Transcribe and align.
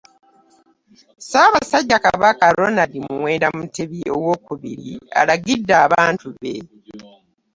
Ssaabasajja 1.21 1.97
Kabaka 2.05 2.45
Ronald 2.59 2.93
Muwenda 3.07 3.47
Mutebi 3.57 3.99
owookubiri 4.15 4.91
alagidde 5.19 5.73
abantu 5.85 6.27
be 6.41 6.53